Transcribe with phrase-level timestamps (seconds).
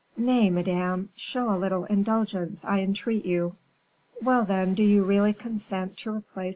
[0.17, 3.57] "Nay, madame, show a little indulgence, I entreat you."
[4.19, 6.49] "Well, then, do you really consent to replace M.